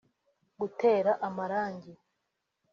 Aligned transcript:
gutera 0.59 1.11
amarangi 1.27 1.93